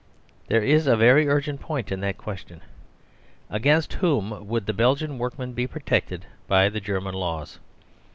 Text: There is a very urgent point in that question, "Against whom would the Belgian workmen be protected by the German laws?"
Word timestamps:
There 0.47 0.63
is 0.63 0.87
a 0.87 0.97
very 0.97 1.27
urgent 1.27 1.61
point 1.61 1.91
in 1.91 1.99
that 1.99 2.17
question, 2.17 2.61
"Against 3.51 3.93
whom 3.93 4.47
would 4.47 4.65
the 4.65 4.73
Belgian 4.73 5.19
workmen 5.19 5.53
be 5.53 5.67
protected 5.67 6.25
by 6.47 6.69
the 6.69 6.81
German 6.81 7.13
laws?" 7.13 7.59